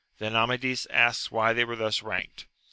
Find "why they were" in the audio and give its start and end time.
1.31-1.75